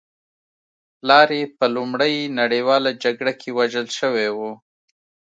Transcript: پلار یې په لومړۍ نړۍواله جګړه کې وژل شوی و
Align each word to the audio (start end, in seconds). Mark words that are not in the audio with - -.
پلار 0.99 1.29
یې 1.39 1.43
په 1.57 1.65
لومړۍ 1.75 2.15
نړۍواله 2.39 2.91
جګړه 3.03 3.33
کې 3.41 3.49
وژل 3.57 3.87
شوی 3.99 4.27
و 4.37 4.39